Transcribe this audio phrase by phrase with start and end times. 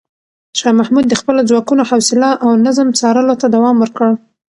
[0.59, 4.09] شاه محمود د خپلو ځواکونو حوصله او نظم څارلو ته دوام ورکړ.